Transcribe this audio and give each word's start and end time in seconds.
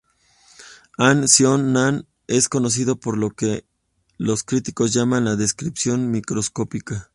Han 0.97 1.27
Seong-nan 1.27 2.07
es 2.25 2.49
conocida 2.49 2.95
por 2.95 3.19
lo 3.19 3.29
que 3.35 3.67
los 4.17 4.41
críticos 4.41 4.91
llaman 4.93 5.25
la 5.25 5.35
"descripción 5.35 6.09
microscópica". 6.09 7.09